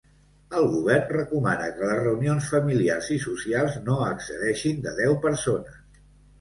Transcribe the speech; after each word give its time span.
El 0.61 0.63
govern 0.69 1.11
recomana 1.17 1.67
que 1.75 1.83
les 1.91 1.99
reunions 1.99 2.49
familiars 2.55 3.11
i 3.19 3.19
socials 3.27 3.79
no 3.91 4.01
excedeixin 4.09 4.85
de 4.89 4.99
deu 5.05 5.19
persones. 5.31 5.81